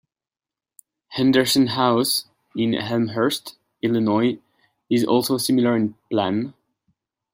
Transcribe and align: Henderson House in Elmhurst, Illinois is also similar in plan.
Henderson 1.09 1.67
House 1.67 2.25
in 2.55 2.73
Elmhurst, 2.73 3.55
Illinois 3.83 4.39
is 4.89 5.05
also 5.05 5.37
similar 5.37 5.75
in 5.75 5.93
plan. 6.09 6.55